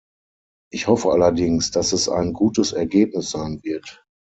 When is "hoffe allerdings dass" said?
0.87-1.93